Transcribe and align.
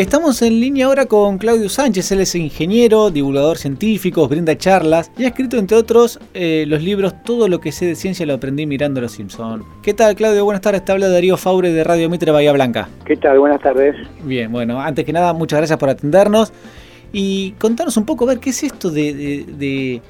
Estamos 0.00 0.40
en 0.40 0.60
línea 0.60 0.86
ahora 0.86 1.04
con 1.04 1.36
Claudio 1.36 1.68
Sánchez, 1.68 2.10
él 2.10 2.20
es 2.20 2.34
ingeniero, 2.34 3.10
divulgador 3.10 3.58
científico, 3.58 4.26
brinda 4.28 4.56
charlas 4.56 5.12
y 5.18 5.24
ha 5.24 5.28
escrito 5.28 5.58
entre 5.58 5.76
otros 5.76 6.18
eh, 6.32 6.64
los 6.66 6.82
libros 6.82 7.22
Todo 7.22 7.48
lo 7.48 7.60
que 7.60 7.70
sé 7.70 7.84
de 7.84 7.94
ciencia 7.94 8.24
lo 8.24 8.32
aprendí 8.32 8.64
mirando 8.64 9.02
Los 9.02 9.12
Simpson. 9.12 9.62
¿Qué 9.82 9.92
tal 9.92 10.16
Claudio? 10.16 10.46
Buenas 10.46 10.62
tardes, 10.62 10.86
te 10.86 10.92
habla 10.92 11.06
Darío 11.08 11.36
Faure 11.36 11.70
de 11.70 11.84
Radio 11.84 12.08
Mitre 12.08 12.32
Bahía 12.32 12.50
Blanca. 12.52 12.88
¿Qué 13.04 13.14
tal? 13.14 13.40
Buenas 13.40 13.60
tardes. 13.60 13.94
Bien, 14.24 14.50
bueno, 14.50 14.80
antes 14.80 15.04
que 15.04 15.12
nada 15.12 15.34
muchas 15.34 15.58
gracias 15.58 15.78
por 15.78 15.90
atendernos 15.90 16.50
y 17.12 17.52
contanos 17.58 17.98
un 17.98 18.06
poco, 18.06 18.24
a 18.24 18.28
ver, 18.28 18.38
¿qué 18.38 18.50
es 18.50 18.62
esto 18.62 18.90
de, 18.90 20.00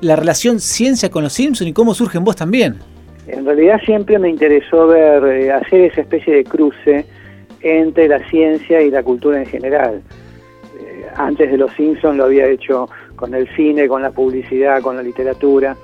la 0.00 0.16
relación 0.16 0.58
ciencia 0.58 1.12
con 1.12 1.22
Los 1.22 1.34
Simpson 1.34 1.68
y 1.68 1.72
cómo 1.72 1.94
surge 1.94 2.18
en 2.18 2.24
vos 2.24 2.34
también? 2.34 2.78
En 3.28 3.46
realidad 3.46 3.78
siempre 3.86 4.18
me 4.18 4.30
interesó 4.30 4.88
ver, 4.88 5.22
eh, 5.26 5.52
hacer 5.52 5.82
esa 5.82 6.00
especie 6.00 6.34
de 6.34 6.42
cruce 6.42 7.06
entre 7.60 8.08
la 8.08 8.26
ciencia 8.28 8.80
y 8.80 8.90
la 8.90 9.02
cultura 9.02 9.38
en 9.38 9.46
general. 9.46 10.02
Eh, 10.80 11.06
antes 11.16 11.50
de 11.50 11.56
Los 11.56 11.72
Simpsons 11.72 12.16
lo 12.16 12.24
había 12.24 12.46
hecho 12.46 12.88
con 13.16 13.34
el 13.34 13.48
cine, 13.54 13.88
con 13.88 14.02
la 14.02 14.10
publicidad, 14.10 14.80
con 14.80 14.96
la 14.96 15.02
literatura. 15.02 15.76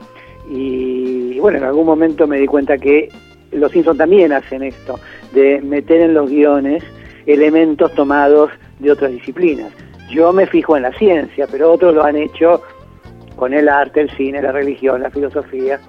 Y, 0.49 1.39
bueno, 1.41 1.59
en 1.59 1.65
algún 1.65 1.87
momento 1.87 2.27
me 2.27 2.39
di 2.39 2.47
cuenta 2.47 2.79
que 2.79 3.09
Los 3.53 3.73
Simpsons 3.73 3.99
también 3.99 4.33
hacen 4.33 4.63
esto, 4.63 4.99
de 5.33 5.61
meter 5.61 6.01
en 6.01 6.15
los 6.15 6.31
guiones 6.31 6.83
elementos 7.27 7.95
tomados 7.95 8.51
de 8.79 8.93
otras 8.93 9.11
disciplinas. 9.11 9.73
Yo 10.11 10.33
me 10.33 10.47
fijo 10.47 10.77
en 10.77 10.83
la 10.83 10.93
ciencia, 10.93 11.47
pero 11.51 11.73
otros 11.73 11.95
lo 11.95 12.05
han 12.05 12.17
hecho 12.17 12.63
con 13.37 13.53
el 13.53 13.69
arte, 13.69 14.03
el 14.03 14.11
cine, 14.11 14.41
la 14.41 14.53
religión, 14.53 15.03
la 15.03 15.11
filosofía. 15.11 15.81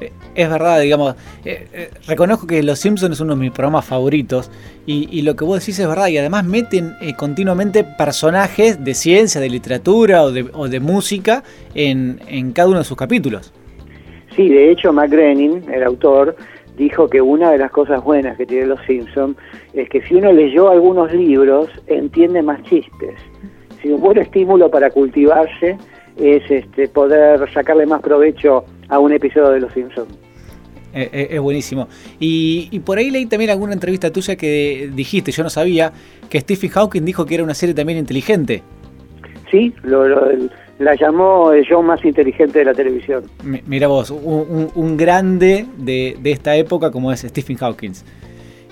Eh, 0.00 0.12
es 0.34 0.50
verdad, 0.50 0.80
digamos, 0.80 1.14
eh, 1.44 1.68
eh, 1.72 1.90
reconozco 2.06 2.46
que 2.46 2.62
Los 2.62 2.80
Simpsons 2.80 3.12
es 3.12 3.20
uno 3.20 3.34
de 3.34 3.40
mis 3.40 3.52
programas 3.52 3.84
favoritos 3.84 4.50
y, 4.86 5.22
lo 5.22 5.36
que 5.36 5.44
vos 5.44 5.60
decís 5.60 5.78
es 5.78 5.88
verdad 5.88 6.08
y 6.08 6.18
además 6.18 6.44
meten 6.44 6.92
continuamente 7.16 7.84
personajes 7.84 8.84
de 8.84 8.92
ciencia, 8.92 9.40
de 9.40 9.48
literatura 9.48 10.22
o 10.24 10.30
de, 10.30 10.80
música 10.80 11.42
en, 11.74 12.52
cada 12.52 12.68
uno 12.68 12.78
de 12.78 12.84
sus 12.84 12.96
capítulos. 12.96 13.52
Sí, 14.36 14.48
de 14.48 14.70
hecho, 14.70 14.92
Mac 14.92 15.10
el 15.12 15.82
autor, 15.82 16.36
dijo 16.76 17.08
que 17.08 17.22
una 17.22 17.52
de 17.52 17.58
las 17.58 17.70
cosas 17.70 18.04
buenas 18.04 18.36
que 18.36 18.44
tiene 18.44 18.66
Los 18.66 18.80
Simpsons 18.86 19.36
es 19.72 19.88
que 19.88 20.02
si 20.02 20.16
uno 20.16 20.32
leyó 20.32 20.68
algunos 20.68 21.10
libros, 21.14 21.70
entiende 21.86 22.42
más 22.42 22.62
chistes. 22.64 23.14
Si 23.80 23.88
un 23.88 24.02
buen 24.02 24.18
estímulo 24.18 24.70
para 24.70 24.90
cultivarse 24.90 25.78
es 26.16 26.50
este, 26.50 26.88
poder 26.88 27.50
sacarle 27.52 27.86
más 27.86 28.02
provecho 28.02 28.64
a 28.88 28.98
un 28.98 29.12
episodio 29.12 29.50
de 29.50 29.60
Los 29.60 29.72
Simpsons. 29.72 30.24
Eh, 30.94 31.10
eh, 31.12 31.28
es 31.32 31.40
buenísimo. 31.40 31.88
Y, 32.20 32.78
por 32.80 32.98
ahí 32.98 33.10
leí 33.10 33.26
también 33.26 33.50
alguna 33.50 33.72
entrevista 33.72 34.12
tuya 34.12 34.36
que 34.36 34.90
dijiste, 34.94 35.32
yo 35.32 35.42
no 35.42 35.50
sabía, 35.50 35.92
que 36.30 36.40
Stephen 36.40 36.70
Hawking 36.70 37.02
dijo 37.02 37.26
que 37.26 37.34
era 37.34 37.44
una 37.44 37.54
serie 37.54 37.74
también 37.74 37.98
inteligente. 37.98 38.62
Sí, 39.50 39.74
la 40.78 40.94
llamó 40.94 41.52
el 41.52 41.64
show 41.64 41.82
más 41.82 42.04
inteligente 42.04 42.60
de 42.60 42.64
la 42.64 42.74
televisión. 42.74 43.24
mira 43.66 43.88
vos, 43.88 44.10
un, 44.10 44.96
grande 44.96 45.66
de, 45.76 46.16
esta 46.24 46.56
época 46.56 46.90
como 46.90 47.12
es 47.12 47.20
Stephen 47.20 47.56
Hawking. 47.56 47.92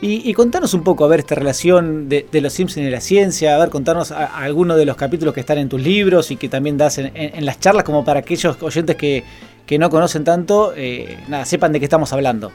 Y, 0.04 0.34
contanos 0.34 0.74
un 0.74 0.82
poco, 0.82 1.04
a 1.04 1.08
ver, 1.08 1.20
esta 1.20 1.36
relación 1.36 2.08
de, 2.08 2.26
los 2.32 2.52
Simpsons 2.52 2.86
y 2.86 2.90
la 2.90 3.00
ciencia, 3.00 3.54
a 3.54 3.58
ver, 3.58 3.68
contanos 3.68 4.10
algunos 4.10 4.76
de 4.76 4.84
los 4.84 4.96
capítulos 4.96 5.32
que 5.32 5.40
están 5.40 5.58
en 5.58 5.68
tus 5.68 5.80
libros 5.80 6.32
y 6.32 6.36
que 6.36 6.48
también 6.48 6.76
das 6.76 6.98
en 6.98 7.44
las 7.44 7.60
charlas, 7.60 7.84
como 7.84 8.04
para 8.04 8.18
aquellos 8.20 8.60
oyentes 8.60 8.96
que, 8.96 9.22
que 9.66 9.78
no 9.78 9.90
conocen 9.90 10.24
tanto, 10.24 10.72
eh, 10.76 11.18
nada, 11.28 11.44
sepan 11.44 11.72
de 11.72 11.78
qué 11.78 11.86
estamos 11.86 12.12
hablando. 12.12 12.50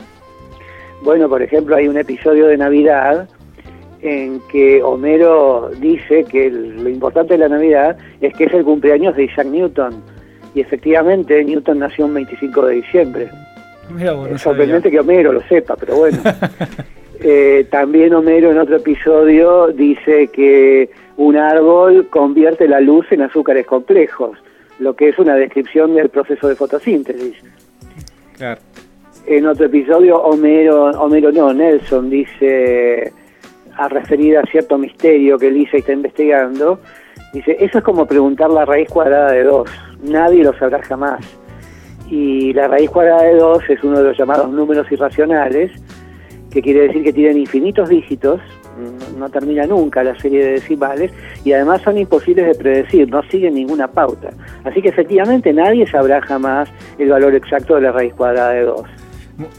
Bueno, 1.02 1.30
por 1.30 1.42
ejemplo, 1.42 1.76
hay 1.76 1.88
un 1.88 1.98
episodio 1.98 2.48
de 2.48 2.58
Navidad 2.58 3.30
en 4.02 4.40
que 4.52 4.82
Homero 4.84 5.70
dice 5.80 6.24
que 6.24 6.50
lo 6.50 6.90
importante 6.90 7.34
de 7.34 7.40
la 7.40 7.50
Navidad 7.50 7.98
es 8.22 8.34
que 8.36 8.46
es 8.46 8.54
el 8.54 8.64
cumpleaños 8.64 9.16
de 9.16 9.26
Isaac 9.26 9.48
Newton. 9.48 10.04
Y 10.54 10.62
efectivamente, 10.62 11.44
Newton 11.44 11.80
nació 11.80 12.06
un 12.06 12.14
25 12.16 12.66
de 12.66 12.76
diciembre. 12.76 13.30
es 14.32 14.42
sorprendente 14.42 14.90
que 14.90 15.00
Homero 15.00 15.34
lo 15.34 15.42
sepa, 15.44 15.76
pero 15.76 15.98
bueno. 15.98 16.20
Eh, 17.20 17.66
también 17.72 18.14
Homero 18.14 18.52
en 18.52 18.60
otro 18.60 18.76
episodio 18.76 19.70
dice 19.70 20.28
que 20.28 20.92
un 21.18 21.36
árbol 21.36 22.08
convierte 22.12 22.68
la 22.68 22.80
luz 22.80 23.12
en 23.12 23.24
azúcares 23.24 23.66
complejos 23.66 24.38
lo 24.80 24.96
que 24.96 25.10
es 25.10 25.20
una 25.20 25.36
descripción 25.36 25.96
del 25.96 26.10
proceso 26.10 26.48
de 26.48 26.56
fotosíntesis. 26.56 27.36
Claro. 28.36 28.62
En 29.26 29.46
otro 29.46 29.66
episodio, 29.66 30.18
Homero, 30.22 30.86
Homero 30.92 31.32
no, 31.32 31.54
Nelson 31.54 32.10
dice, 32.10 33.12
a 33.76 33.90
referir 33.90 34.38
a 34.38 34.44
cierto 34.44 34.78
misterio 34.78 35.38
que 35.38 35.52
Lisa 35.52 35.78
está 35.78 35.92
investigando, 35.92 36.80
dice, 37.34 37.58
eso 37.60 37.80
es 37.80 37.84
como 37.84 38.06
preguntar 38.06 38.50
la 38.50 38.66
raíz 38.66 38.90
cuadrada 38.90 39.32
de 39.32 39.44
2, 39.44 39.70
nadie 40.04 40.44
lo 40.44 40.58
sabrá 40.58 40.82
jamás. 40.82 41.20
Y 42.10 42.54
la 42.54 42.70
raíz 42.70 42.90
cuadrada 42.90 43.24
de 43.24 43.36
2 43.36 43.70
es 43.70 43.84
uno 43.84 43.98
de 43.98 44.06
los 44.06 44.18
llamados 44.18 44.50
números 44.50 44.90
irracionales, 44.92 45.72
que 46.50 46.62
quiere 46.62 46.88
decir 46.88 47.04
que 47.04 47.12
tienen 47.12 47.38
infinitos 47.38 47.90
dígitos, 47.90 48.40
no 49.18 49.30
termina 49.30 49.66
nunca 49.66 50.04
la 50.04 50.18
serie 50.20 50.46
de 50.46 50.52
decimales 50.54 51.12
y 51.44 51.54
además 51.54 51.82
son 51.84 51.98
imposibles 51.98 52.48
de 52.48 52.56
predecir, 52.56 53.10
no 53.10 53.22
siguen 53.24 53.56
ninguna 53.56 53.88
pauta. 53.88 54.30
Así 54.64 54.82
que 54.82 54.90
efectivamente 54.90 55.54
nadie 55.54 55.88
sabrá 55.88 56.22
jamás 56.22 56.70
el 56.98 57.10
valor 57.10 57.36
exacto 57.36 57.76
de 57.76 57.82
la 57.82 57.92
raíz 57.92 58.14
cuadrada 58.14 58.52
de 58.52 58.64
2. 58.64 58.82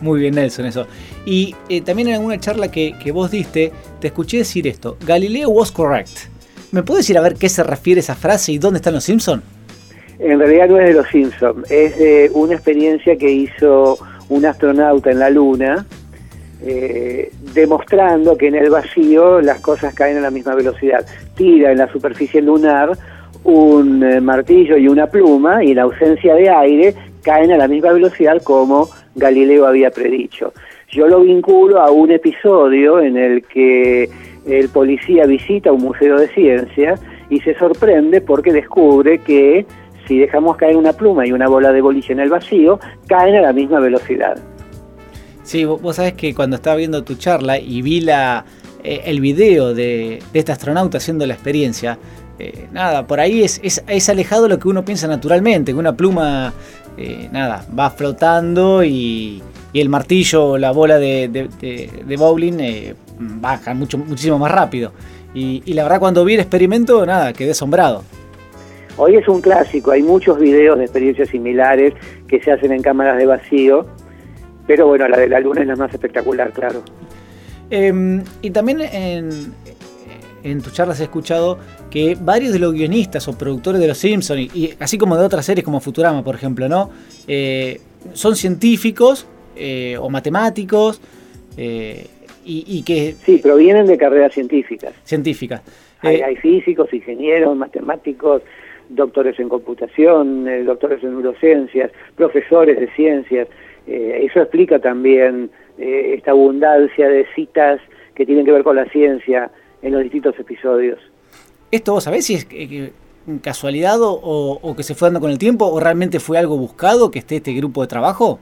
Muy 0.00 0.20
bien, 0.20 0.34
Nelson, 0.34 0.66
eso. 0.66 0.86
Y 1.24 1.54
eh, 1.68 1.80
también 1.80 2.08
en 2.08 2.14
alguna 2.14 2.38
charla 2.38 2.70
que, 2.70 2.94
vos 3.12 3.30
diste, 3.30 3.72
te 4.00 4.08
escuché 4.08 4.38
decir 4.38 4.66
esto: 4.66 4.96
Galileo 5.06 5.50
was 5.50 5.70
correct. 5.70 6.10
¿Me 6.72 6.82
puedes 6.82 7.04
decir 7.04 7.16
a 7.16 7.20
ver 7.20 7.34
qué 7.34 7.48
se 7.48 7.62
refiere 7.62 8.00
esa 8.00 8.14
frase 8.14 8.52
y 8.52 8.58
dónde 8.58 8.78
están 8.78 8.94
los 8.94 9.04
Simpsons? 9.04 9.42
En 10.18 10.38
realidad 10.38 10.68
no 10.68 10.78
es 10.78 10.88
de 10.88 10.94
los 10.94 11.08
Simpsons, 11.08 11.70
es 11.70 11.96
de 11.96 12.30
una 12.34 12.54
experiencia 12.54 13.16
que 13.16 13.30
hizo 13.30 13.98
un 14.28 14.44
astronauta 14.44 15.10
en 15.10 15.20
la 15.20 15.30
Luna 15.30 15.86
eh, 16.60 17.30
demostrando 17.54 18.36
que 18.36 18.48
en 18.48 18.56
el 18.56 18.70
vacío 18.70 19.40
las 19.40 19.60
cosas 19.60 19.94
caen 19.94 20.18
a 20.18 20.20
la 20.20 20.30
misma 20.30 20.54
velocidad. 20.54 21.04
Tira 21.36 21.72
en 21.72 21.78
la 21.78 21.90
superficie 21.92 22.42
lunar 22.42 22.90
un 23.44 24.02
eh, 24.02 24.20
martillo 24.20 24.76
y 24.76 24.88
una 24.88 25.06
pluma 25.06 25.62
y 25.64 25.72
en 25.72 25.78
ausencia 25.78 26.34
de 26.34 26.50
aire 26.50 26.94
caen 27.22 27.52
a 27.52 27.56
la 27.56 27.68
misma 27.68 27.92
velocidad 27.92 28.42
como 28.42 28.88
Galileo 29.14 29.66
había 29.66 29.90
predicho. 29.90 30.52
Yo 30.90 31.06
lo 31.06 31.20
vinculo 31.20 31.80
a 31.80 31.90
un 31.90 32.10
episodio 32.10 33.00
en 33.00 33.16
el 33.16 33.44
que 33.44 34.08
el 34.46 34.68
policía 34.70 35.26
visita 35.26 35.70
un 35.70 35.82
museo 35.82 36.18
de 36.18 36.28
ciencia 36.28 36.94
y 37.28 37.40
se 37.40 37.54
sorprende 37.54 38.20
porque 38.20 38.52
descubre 38.52 39.18
que 39.18 39.66
si 40.06 40.18
dejamos 40.18 40.56
caer 40.56 40.76
una 40.76 40.94
pluma 40.94 41.26
y 41.26 41.32
una 41.32 41.48
bola 41.48 41.70
de 41.72 41.82
boliche 41.82 42.14
en 42.14 42.20
el 42.20 42.30
vacío, 42.30 42.80
caen 43.06 43.36
a 43.36 43.42
la 43.42 43.52
misma 43.52 43.78
velocidad. 43.78 44.38
Sí, 45.48 45.64
vos, 45.64 45.96
sabés 45.96 46.12
que 46.12 46.34
cuando 46.34 46.56
estaba 46.56 46.76
viendo 46.76 47.02
tu 47.04 47.14
charla 47.14 47.58
y 47.58 47.80
vi 47.80 48.02
la, 48.02 48.44
eh, 48.84 49.00
el 49.06 49.18
video 49.22 49.72
de, 49.72 50.22
este 50.34 50.52
astronauta 50.52 50.98
haciendo 50.98 51.24
la 51.24 51.32
experiencia, 51.32 51.98
eh, 52.38 52.68
nada, 52.70 53.06
por 53.06 53.18
ahí 53.18 53.42
es, 53.42 53.58
es, 53.62 54.08
alejado 54.10 54.46
lo 54.46 54.58
que 54.58 54.68
uno 54.68 54.84
piensa 54.84 55.08
naturalmente, 55.08 55.72
que 55.72 55.78
una 55.78 55.96
pluma, 55.96 56.52
eh, 56.98 57.30
nada, 57.32 57.64
va 57.76 57.88
flotando 57.88 58.84
y, 58.84 59.42
el 59.72 59.88
martillo, 59.88 60.58
la 60.58 60.70
bola 60.70 60.98
de, 60.98 61.28
de, 61.30 62.16
bowling 62.18 62.92
baja 63.18 63.72
mucho, 63.72 63.96
muchísimo 63.96 64.38
más 64.38 64.52
rápido. 64.52 64.92
Y, 65.32 65.62
y, 65.64 65.72
la 65.72 65.84
verdad 65.84 65.98
cuando 65.98 66.26
vi 66.26 66.34
el 66.34 66.40
experimento, 66.40 67.06
nada, 67.06 67.32
quedé 67.32 67.52
asombrado. 67.52 68.04
Hoy 68.98 69.16
es 69.16 69.26
un 69.26 69.40
clásico, 69.40 69.92
hay 69.92 70.02
muchos 70.02 70.38
videos 70.38 70.76
de 70.76 70.84
experiencias 70.84 71.30
similares 71.30 71.94
que 72.26 72.38
se 72.38 72.52
hacen 72.52 72.70
en 72.70 72.82
cámaras 72.82 73.16
de 73.16 73.24
vacío 73.24 73.86
pero 74.68 74.86
bueno, 74.86 75.08
la 75.08 75.16
de 75.16 75.28
la 75.28 75.40
luna 75.40 75.62
es 75.62 75.66
la 75.66 75.74
más 75.74 75.92
espectacular, 75.92 76.52
claro. 76.52 76.82
Em, 77.70 78.22
y 78.40 78.50
también 78.50 78.80
en, 78.82 79.52
en 80.44 80.62
tus 80.62 80.72
charlas 80.72 81.00
he 81.00 81.04
escuchado 81.04 81.58
que 81.90 82.16
varios 82.20 82.52
de 82.52 82.58
los 82.58 82.72
guionistas 82.72 83.26
o 83.28 83.36
productores 83.36 83.80
de 83.80 83.88
Los 83.88 83.98
Simpsons, 83.98 84.54
y, 84.54 84.74
así 84.78 84.98
como 84.98 85.16
de 85.16 85.24
otras 85.24 85.44
series 85.44 85.64
como 85.64 85.80
Futurama, 85.80 86.22
por 86.22 86.34
ejemplo, 86.34 86.68
¿no? 86.68 86.90
Eh, 87.26 87.80
son 88.12 88.36
científicos 88.36 89.26
eh, 89.56 89.96
o 89.98 90.08
matemáticos 90.10 91.00
eh, 91.56 92.06
y, 92.44 92.82
que... 92.82 93.14
Sí, 93.24 93.38
provienen 93.38 93.86
de 93.86 93.98
carreras 93.98 94.32
científicas. 94.32 94.94
Científicas. 95.04 95.60
Hay, 96.00 96.22
hay 96.22 96.36
físicos, 96.36 96.92
ingenieros, 96.94 97.54
matemáticos, 97.56 98.42
doctores 98.88 99.38
en 99.38 99.50
computación, 99.50 100.46
doctores 100.64 101.02
en 101.02 101.10
neurociencias, 101.10 101.90
profesores 102.16 102.80
de 102.80 102.90
ciencias. 102.94 103.48
Eh, 103.88 104.26
eso 104.26 104.40
explica 104.40 104.78
también 104.78 105.50
eh, 105.78 106.14
esta 106.16 106.32
abundancia 106.32 107.08
de 107.08 107.26
citas 107.34 107.80
que 108.14 108.26
tienen 108.26 108.44
que 108.44 108.52
ver 108.52 108.62
con 108.62 108.76
la 108.76 108.84
ciencia 108.90 109.50
en 109.82 109.92
los 109.92 110.02
distintos 110.02 110.38
episodios. 110.38 110.98
¿Esto 111.70 111.92
vos 111.92 112.04
sabés 112.04 112.26
si 112.26 112.34
es 112.34 112.46
casualidad 113.42 113.98
o, 114.00 114.74
que 114.76 114.82
se 114.82 114.94
fue 114.94 115.06
dando 115.06 115.20
con 115.20 115.30
el 115.30 115.38
tiempo 115.38 115.66
o 115.66 115.80
realmente 115.80 116.20
fue 116.20 116.38
algo 116.38 116.56
buscado 116.56 117.10
que 117.10 117.18
esté 117.18 117.36
este 117.36 117.52
grupo 117.54 117.82
de 117.82 117.88
trabajo? 117.88 118.38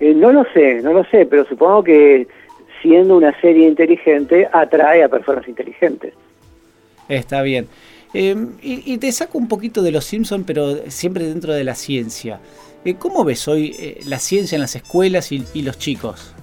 Eh, 0.00 0.14
no 0.14 0.32
lo 0.32 0.44
sé, 0.52 0.80
no 0.82 0.92
lo 0.92 1.04
sé, 1.04 1.26
pero 1.26 1.44
supongo 1.44 1.84
que 1.84 2.26
siendo 2.80 3.16
una 3.16 3.38
serie 3.40 3.68
inteligente, 3.68 4.48
atrae 4.52 5.04
a 5.04 5.08
personas 5.08 5.46
inteligentes. 5.46 6.14
Está 7.08 7.42
bien. 7.42 7.68
Em, 8.14 8.52
y, 8.60 8.98
te 8.98 9.10
saco 9.12 9.38
un 9.38 9.48
poquito 9.48 9.82
de 9.82 9.90
los 9.90 10.04
Simpsons, 10.04 10.44
pero 10.46 10.90
siempre 10.90 11.24
dentro 11.24 11.54
de 11.54 11.64
la 11.64 11.74
ciencia. 11.74 12.40
Eh, 12.84 12.94
¿Cómo 12.98 13.24
ves 13.24 13.46
hoy 13.46 13.76
eh, 13.78 14.00
la 14.06 14.18
ciencia 14.18 14.56
en 14.56 14.62
las 14.62 14.74
escuelas 14.74 15.30
y, 15.30 15.62
los 15.62 15.78
chicos? 15.78 16.34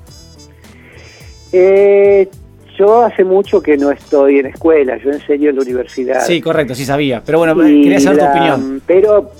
Eh, 1.51 2.29
yo 2.77 3.01
hace 3.01 3.25
mucho 3.25 3.61
que 3.61 3.75
no 3.75 3.91
estoy 3.91 4.39
en 4.39 4.45
escuela, 4.45 4.97
yo 4.97 5.11
enseño 5.11 5.49
en 5.49 5.57
la 5.57 5.61
universidad. 5.63 6.21
Sí, 6.21 6.39
correcto, 6.39 6.75
sí 6.75 6.85
sabía. 6.85 7.21
Pero 7.25 7.39
bueno, 7.39 7.55
quería 7.57 7.99
saber 7.99 8.19
tu 8.19 8.25
opinión. 8.25 8.81
Pero 8.87 9.31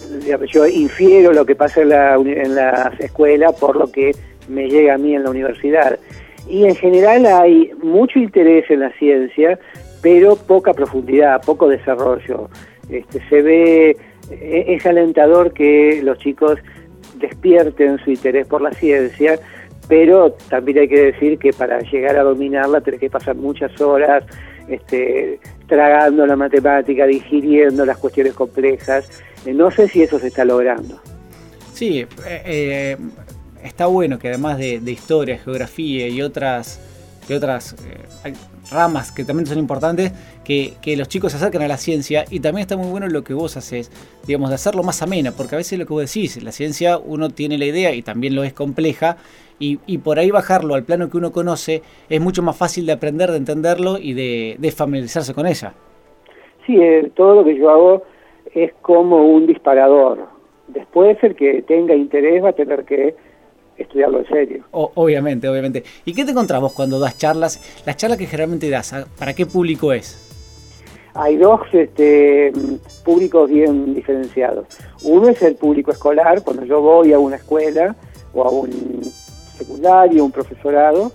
yo 0.52 0.68
infiero 0.68 1.32
lo 1.32 1.46
que 1.46 1.56
pasa 1.56 1.82
en, 1.82 1.90
la, 1.90 2.16
en 2.16 2.56
las 2.56 3.00
escuelas 3.00 3.56
por 3.58 3.78
lo 3.78 3.90
que 3.90 4.12
me 4.50 4.68
llega 4.68 4.96
a 4.96 4.98
mí 4.98 5.16
en 5.16 5.24
la 5.24 5.30
universidad. 5.30 5.98
Y 6.50 6.66
en 6.66 6.76
general 6.76 7.26
hay 7.28 7.72
mucho 7.82 8.20
interés 8.20 8.70
en 8.70 8.82
la 8.82 8.92
ciencia, 8.94 9.58
pero 10.02 10.36
poca 10.36 10.74
profundidad, 10.74 11.42
poco 11.46 11.70
desarrollo. 11.70 12.50
Este, 12.90 13.22
se 13.30 13.42
ve, 13.42 13.98
e-, 14.32 14.66
es 14.68 14.86
alentador 14.86 15.54
que 15.54 16.02
los 16.04 16.18
chicos 16.18 16.60
despierten 17.16 17.98
su 18.00 18.12
interés 18.12 18.48
por 18.48 18.62
la 18.62 18.72
ciencia, 18.72 19.40
pero 19.88 20.34
también 20.50 20.80
hay 20.80 20.88
que 20.88 21.12
decir 21.12 21.40
que 21.40 21.52
para 21.52 21.80
llegar 21.80 22.18
a 22.18 22.24
dominarla 22.24 22.82
tenés 22.82 23.00
que 23.00 23.10
pasar 23.10 23.36
muchas 23.36 23.80
horas 23.82 24.24
este, 24.68 25.40
tragando 25.68 26.26
la 26.26 26.36
matemática, 26.36 27.06
digiriendo 27.06 27.86
las 27.86 27.98
cuestiones 27.98 28.34
complejas. 28.34 29.10
Eh, 29.46 29.54
no 29.54 29.72
sé 29.72 29.88
si 29.88 30.04
eso 30.04 30.20
se 30.20 30.28
está 30.28 30.46
logrando. 30.46 31.02
Sí, 31.74 32.00
eh, 32.00 32.08
eh, 32.46 32.98
está 33.64 33.88
bueno 33.88 34.20
que 34.20 34.28
además 34.28 34.58
de, 34.58 34.82
historia, 34.86 35.38
geografía 35.38 36.08
y 36.08 36.22
otras, 36.22 36.80
y 37.30 37.34
otras 37.34 37.76
ramas 38.72 39.12
que 39.12 39.24
también 39.24 39.46
son 39.46 39.60
importantes, 39.60 40.12
que, 40.44 40.74
los 40.98 41.08
chicos 41.08 41.32
se 41.32 41.38
acerquen 41.38 41.62
a 41.62 41.68
la 41.68 41.78
ciencia 41.78 42.26
y 42.30 42.40
también 42.40 42.62
está 42.62 42.76
muy 42.76 42.90
bueno 42.90 43.08
lo 43.08 43.24
que 43.24 43.34
vos 43.34 43.56
haces, 43.58 43.92
digamos, 44.26 44.50
de 44.50 44.56
hacerlo 44.56 44.84
más 44.84 45.02
amena, 45.02 45.32
porque 45.32 45.56
a 45.56 45.58
veces 45.58 45.78
lo 45.78 45.86
que 45.86 45.94
vos 45.94 46.02
decís, 46.02 46.42
la 46.44 46.52
ciencia 46.52 46.98
uno 46.98 47.30
tiene 47.30 47.58
la 47.58 47.66
idea 47.66 47.94
y 47.94 48.02
también 48.02 48.36
lo 48.36 48.44
es 48.44 48.54
compleja, 48.54 49.18
y, 49.62 49.98
por 49.98 50.20
ahí 50.20 50.32
bajarlo 50.32 50.74
al 50.74 50.86
plano 50.86 51.10
que 51.10 51.18
uno 51.18 51.34
conoce 51.34 51.82
es 52.10 52.22
mucho 52.22 52.42
más 52.42 52.58
fácil 52.58 52.86
de 52.86 52.94
aprender, 52.94 53.30
de 53.30 53.38
entenderlo 53.38 53.98
y 54.00 54.14
de, 54.14 54.72
familiarizarse 54.72 55.34
con 55.34 55.46
ella. 55.46 55.74
Sí, 56.66 56.78
eh, 56.78 57.12
todo 57.14 57.36
lo 57.36 57.44
que 57.44 57.58
yo 57.58 57.70
hago 57.70 58.04
es 58.54 58.72
como 58.82 59.26
un 59.26 59.48
disparador. 59.48 60.28
Después 60.70 61.18
el 61.24 61.36
que 61.36 61.62
tenga 61.64 61.94
interés 61.94 62.42
va 62.42 62.50
a 62.50 62.54
tener 62.54 62.86
que 62.86 63.16
estudiarlo 63.80 64.20
en 64.20 64.28
serio. 64.28 64.64
obviamente, 64.72 65.48
obviamente. 65.48 65.84
¿Y 66.06 66.14
qué 66.14 66.26
te 66.26 66.32
encontramos 66.32 66.74
cuando 66.74 67.00
das 67.00 67.18
charlas? 67.18 67.84
Las 67.86 67.98
charlas 67.98 68.18
que 68.18 68.26
generalmente 68.26 68.70
das, 68.70 68.94
¿para 69.18 69.34
qué 69.34 69.46
público 69.46 69.94
es? 69.94 70.26
Hay 71.14 71.38
dos 71.38 71.62
este, 71.74 72.52
públicos 73.04 73.50
bien 73.50 73.96
diferenciados. 73.96 74.68
Uno 75.04 75.30
es 75.30 75.42
el 75.42 75.56
público 75.56 75.92
escolar, 75.92 76.44
cuando 76.44 76.64
yo 76.66 76.82
voy 76.82 77.14
a 77.14 77.20
una 77.20 77.38
escuela 77.38 77.96
o 78.34 78.44
a 78.44 78.52
un 78.52 79.02
secundario, 79.58 80.24
un 80.24 80.32
profesorado, 80.32 81.12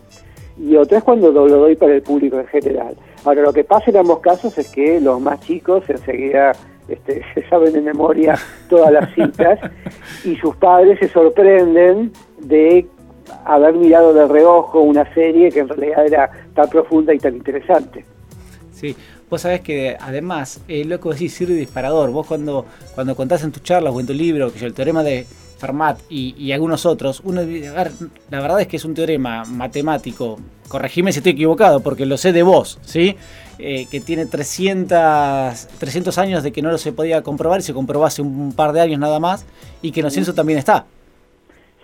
y 0.59 0.77
otro 0.77 0.99
es 0.99 1.05
cuando 1.05 1.31
lo 1.33 1.49
doy 1.49 1.77
para 1.77 1.95
el 1.95 2.03
público 2.03 2.39
en 2.39 2.47
general. 2.47 2.97
Ahora, 3.25 3.43
lo 3.43 3.53
que 3.53 3.65
pasa 3.65 3.91
en 3.91 3.97
ambos 3.97 4.21
casos 4.21 4.57
es 4.59 4.69
que 4.69 5.01
los 5.01 5.21
más 5.21 5.41
chicos 5.41 5.85
enseguida 5.89 6.53
este, 6.89 7.23
se 7.35 7.49
saben 7.49 7.73
de 7.73 7.81
memoria 7.81 8.37
todas 8.69 8.93
las 8.93 9.13
citas 9.15 9.59
y 10.25 10.37
sus 10.37 10.55
padres 10.57 10.99
se 10.99 11.09
sorprenden 11.09 12.13
de 12.45 12.87
haber 13.45 13.75
mirado 13.75 14.13
de 14.13 14.27
reojo 14.27 14.81
una 14.81 15.13
serie 15.15 15.51
que 15.51 15.61
en 15.61 15.69
realidad 15.69 16.07
era 16.07 16.31
tan 16.55 16.69
profunda 16.69 17.15
y 17.15 17.19
tan 17.19 17.37
interesante. 17.37 18.05
Sí, 18.73 18.97
vos 19.31 19.41
sabés 19.41 19.61
que 19.61 19.97
además, 19.99 20.61
eh, 20.69 20.85
lo 20.85 20.99
que 20.99 21.05
vos 21.05 21.17
decís, 21.17 21.35
sirve 21.35 21.55
disparador. 21.55 22.11
Vos 22.11 22.27
cuando, 22.27 22.67
cuando 22.95 23.15
contás 23.17 23.43
en 23.45 23.53
tus 23.53 23.63
charlas 23.63 23.95
o 23.95 24.01
en 24.01 24.07
tu 24.07 24.15
libro, 24.15 24.53
que 24.53 24.65
el 24.65 24.75
teorema 24.75 25.03
de 25.03 25.27
Fermat 25.59 25.99
y, 26.11 26.53
algunos 26.53 26.85
otros, 26.85 27.23
uno, 27.25 27.43
la 27.43 28.41
verdad 28.41 28.61
es 28.61 28.67
que 28.67 28.77
es 28.77 28.85
un 28.85 28.95
teorema 28.95 29.45
matemático, 29.45 30.39
corregime 30.69 31.13
si 31.13 31.21
estoy 31.21 31.33
equivocado, 31.33 31.81
porque 31.81 32.05
lo 32.05 32.17
sé 32.17 32.33
de 32.33 32.43
vos, 32.43 32.79
¿sí? 32.83 33.17
Eh, 33.59 33.87
que 33.89 34.01
tiene 34.01 34.27
300, 34.27 35.69
300 35.79 36.19
años 36.19 36.43
de 36.43 36.53
que 36.53 36.61
no 36.61 36.71
lo 36.71 36.79
se 36.79 36.93
podía 36.93 37.23
comprobar, 37.23 37.63
se 37.63 37.73
comprobó 37.73 38.05
hace 38.05 38.21
un 38.21 38.53
par 38.53 38.73
de 38.73 38.81
años 38.81 38.99
nada 38.99 39.21
más, 39.21 39.47
y 39.81 39.93
que 39.93 40.01
en 40.01 40.05
los 40.05 40.13
censos 40.13 40.35
también 40.35 40.59
está. 40.59 40.87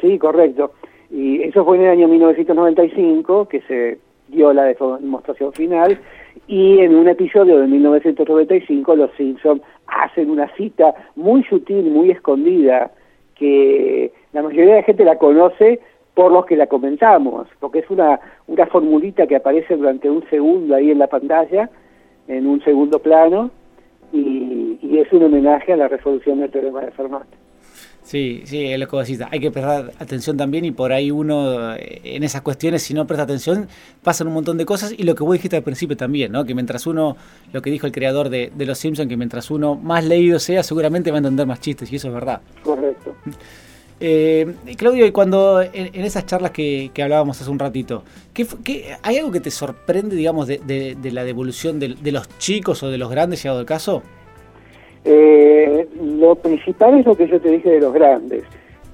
Sí, 0.00 0.18
correcto. 0.18 0.72
Y 1.10 1.42
eso 1.42 1.64
fue 1.64 1.76
en 1.76 1.84
el 1.84 1.90
año 1.90 2.08
1995 2.08 3.48
que 3.48 3.60
se 3.62 3.98
dio 4.28 4.52
la 4.52 4.64
demostración 4.64 5.52
final 5.52 5.98
y 6.46 6.78
en 6.78 6.94
un 6.94 7.08
episodio 7.08 7.58
de 7.58 7.66
1995 7.66 8.96
los 8.96 9.10
Simpsons 9.16 9.62
hacen 9.86 10.30
una 10.30 10.48
cita 10.54 10.94
muy 11.16 11.42
sutil, 11.44 11.90
muy 11.90 12.10
escondida, 12.10 12.92
que 13.34 14.12
la 14.32 14.42
mayoría 14.42 14.74
de 14.74 14.80
la 14.80 14.86
gente 14.86 15.04
la 15.04 15.18
conoce 15.18 15.80
por 16.14 16.32
los 16.32 16.46
que 16.46 16.56
la 16.56 16.66
comentamos, 16.66 17.48
porque 17.58 17.80
es 17.80 17.90
una, 17.90 18.20
una 18.46 18.66
formulita 18.66 19.26
que 19.26 19.36
aparece 19.36 19.76
durante 19.76 20.10
un 20.10 20.22
segundo 20.28 20.74
ahí 20.74 20.90
en 20.90 20.98
la 20.98 21.06
pantalla, 21.06 21.70
en 22.28 22.46
un 22.46 22.62
segundo 22.62 22.98
plano, 22.98 23.50
y, 24.12 24.78
y 24.82 24.98
es 24.98 25.12
un 25.12 25.24
homenaje 25.24 25.72
a 25.72 25.76
la 25.76 25.88
resolución 25.88 26.40
del 26.40 26.50
teorema 26.50 26.82
de 26.82 26.90
Fermat. 26.90 27.26
Sí, 28.02 28.42
sí, 28.44 28.64
es 28.64 28.78
lo 28.78 28.88
que 28.88 28.96
decís. 28.96 29.20
Hay 29.30 29.40
que 29.40 29.50
prestar 29.50 29.92
atención 29.98 30.36
también 30.36 30.64
y 30.64 30.72
por 30.72 30.92
ahí 30.92 31.10
uno 31.10 31.74
eh, 31.74 32.00
en 32.04 32.24
esas 32.24 32.42
cuestiones, 32.42 32.82
si 32.82 32.94
no 32.94 33.06
presta 33.06 33.24
atención, 33.24 33.68
pasan 34.02 34.26
un 34.26 34.34
montón 34.34 34.56
de 34.58 34.66
cosas 34.66 34.92
y 34.96 35.02
lo 35.04 35.14
que 35.14 35.22
vos 35.22 35.32
dijiste 35.34 35.56
al 35.56 35.62
principio 35.62 35.96
también, 35.96 36.32
¿no? 36.32 36.44
Que 36.44 36.54
mientras 36.54 36.86
uno, 36.86 37.16
lo 37.52 37.62
que 37.62 37.70
dijo 37.70 37.86
el 37.86 37.92
creador 37.92 38.28
de, 38.28 38.50
Los 38.58 38.78
Simpsons, 38.78 39.08
que 39.08 39.16
mientras 39.16 39.50
uno 39.50 39.76
más 39.76 40.04
leído 40.04 40.38
sea, 40.38 40.62
seguramente 40.62 41.10
va 41.10 41.18
a 41.18 41.20
entender 41.20 41.46
más 41.46 41.60
chistes 41.60 41.92
y 41.92 41.96
eso 41.96 42.08
es 42.08 42.14
verdad. 42.14 42.40
Correcto. 42.62 43.14
Eh, 44.02 44.54
Claudio, 44.78 45.04
y 45.04 45.12
cuando 45.12 45.60
en, 45.60 46.04
esas 46.06 46.24
charlas 46.24 46.52
que, 46.52 46.90
hablábamos 47.02 47.38
hace 47.38 47.50
un 47.50 47.58
ratito, 47.58 48.02
¿qué, 48.32 48.46
qué, 48.64 48.96
¿hay 49.02 49.18
algo 49.18 49.30
que 49.30 49.40
te 49.40 49.50
sorprende, 49.50 50.16
digamos, 50.16 50.46
de, 50.46 50.96
la 51.02 51.22
devolución 51.22 51.78
de, 51.78 51.96
de, 52.00 52.10
los 52.10 52.26
chicos 52.38 52.82
o 52.82 52.88
de 52.88 52.96
los 52.96 53.10
grandes, 53.10 53.40
si 53.40 53.48
hago 53.48 53.60
el 53.60 53.66
caso? 53.66 54.02
Eh, 55.04 55.88
lo 56.02 56.34
principal 56.34 56.98
es 56.98 57.06
lo 57.06 57.16
que 57.16 57.28
yo 57.28 57.40
te 57.40 57.50
dije 57.50 57.70
de 57.70 57.80
los 57.80 57.92
grandes, 57.92 58.44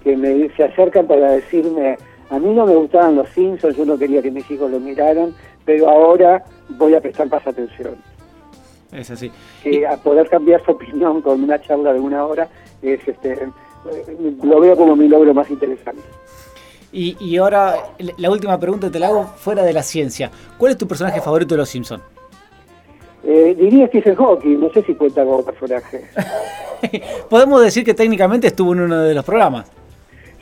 que 0.03 0.17
me, 0.17 0.49
se 0.57 0.65
acercan 0.65 1.07
para 1.07 1.33
decirme, 1.33 1.97
a 2.31 2.39
mí 2.39 2.53
no 2.55 2.67
me 2.67 2.77
gustaban 2.77 3.17
los 3.17 3.29
Simpsons, 3.31 3.77
yo 3.77 3.85
no 3.85 3.99
quería 3.99 4.23
que 4.23 4.31
mis 4.31 4.49
hijos 4.51 4.71
lo 4.71 4.79
miraran, 4.79 5.35
pero 5.65 5.89
ahora 5.89 6.45
voy 6.71 6.95
a 6.95 7.01
prestar 7.01 7.29
más 7.29 7.47
atención. 7.47 7.97
Es 8.93 9.11
así. 9.11 9.33
a 9.89 9.97
poder 9.97 10.29
cambiar 10.29 10.65
su 10.65 10.71
opinión 10.71 11.21
con 11.21 11.43
una 11.43 11.61
charla 11.61 11.93
de 11.93 12.01
una 12.01 12.25
hora, 12.25 12.49
es 12.83 13.01
este, 13.07 13.49
lo 14.43 14.61
veo 14.61 14.77
como 14.77 14.95
mi 14.95 15.09
logro 15.09 15.35
más 15.35 15.51
interesante. 15.51 16.03
Y, 16.93 17.17
y 17.21 17.37
ahora, 17.37 17.75
la 18.17 18.31
última 18.31 18.59
pregunta 18.59 18.91
te 18.91 18.99
la 18.99 19.09
hago 19.09 19.25
fuera 19.25 19.65
de 19.65 19.73
la 19.73 19.83
ciencia. 19.83 20.31
¿Cuál 20.57 20.73
es 20.73 20.79
tu 20.79 20.87
personaje 20.87 21.21
favorito 21.21 21.55
de 21.55 21.59
Los 21.59 21.69
Simpsons? 21.69 22.03
Eh, 23.29 23.57
diría 23.59 23.89
Stephen 23.89 24.15
Hawking, 24.15 24.61
no 24.61 24.71
sé 24.71 24.83
si 24.83 24.95
cuenta 24.95 25.25
como 25.25 25.45
personaje. 25.45 26.03
Podemos 27.29 27.61
decir 27.61 27.85
que 27.85 27.93
técnicamente 27.93 28.47
estuvo 28.47 28.73
en 28.73 28.81
uno 28.81 29.03
de 29.03 29.15
los 29.15 29.25
programas. 29.25 29.69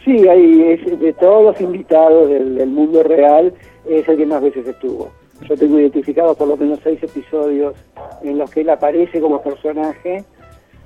Sí, 0.04 0.28
hay, 0.28 0.76
de 0.76 1.12
todos 1.14 1.44
los 1.44 1.60
invitados 1.62 2.28
del, 2.28 2.66
mundo 2.66 3.02
real, 3.02 3.54
es 3.88 4.06
el 4.06 4.18
que 4.18 4.26
más 4.26 4.42
veces 4.42 4.66
estuvo. 4.66 5.10
Yo 5.48 5.56
tengo 5.56 5.80
identificado 5.80 6.34
por 6.34 6.46
lo 6.46 6.58
menos 6.58 6.78
seis 6.84 7.02
episodios 7.02 7.74
en 8.22 8.36
los 8.36 8.50
que 8.50 8.60
él 8.60 8.68
aparece 8.68 9.18
como 9.18 9.40
personaje 9.40 10.22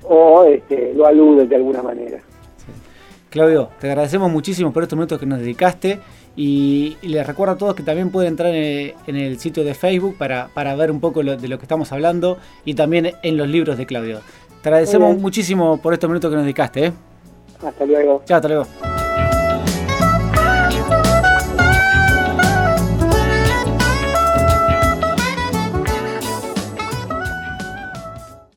o 0.05 0.45
este, 0.45 0.95
lo 0.95 1.05
alude 1.05 1.49
de 1.49 1.57
alguna 1.57 1.83
manera. 1.83 2.21
Claudio, 3.31 3.69
te 3.81 3.89
agradecemos 3.89 4.31
muchísimo 4.31 4.73
por 4.73 4.83
estos 4.83 4.97
minutos 4.97 5.19
que 5.19 5.27
nos 5.27 5.39
dedicaste 5.39 6.01
y, 6.37 6.97
les 7.03 7.27
recuerdo 7.27 7.55
a 7.55 7.59
todos 7.59 7.75
que 7.75 7.83
también 7.83 8.11
pueden 8.11 8.29
entrar 8.29 8.55
en 8.55 9.17
el, 9.17 9.39
sitio 9.39 9.65
de 9.65 9.75
Facebook 9.75 10.17
para, 10.17 10.49
para 10.55 10.75
ver 10.77 10.91
un 10.91 11.01
poco 11.01 11.23
de 11.23 11.49
lo 11.49 11.59
que 11.59 11.65
estamos 11.65 11.93
hablando 11.93 12.39
y 12.65 12.75
también 12.75 13.13
en 13.23 13.37
los 13.37 13.49
libros 13.49 13.77
de 13.77 13.87
Claudio. 13.87 14.21
Te 14.63 14.69
agradecemos 14.69 15.19
muchísimo 15.19 15.81
por 15.81 15.93
estos 15.93 16.09
minutos 16.09 16.31
que 16.31 16.37
nos 16.37 16.45
dedicaste. 16.45 16.87
¿eh? 16.87 16.93
Hasta 17.63 17.85
luego. 17.85 18.23
Chao, 18.25 18.37
hasta 18.37 18.49
luego. 18.49 18.88